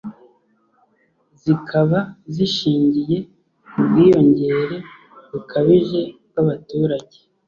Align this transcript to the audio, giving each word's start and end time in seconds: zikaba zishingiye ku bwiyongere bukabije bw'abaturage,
zikaba 1.41 1.99
zishingiye 2.33 3.17
ku 3.71 3.79
bwiyongere 3.87 4.77
bukabije 5.31 6.01
bw'abaturage, 6.29 7.17